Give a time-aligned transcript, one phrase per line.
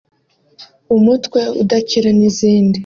[0.95, 2.77] umutwe udakira n’izindi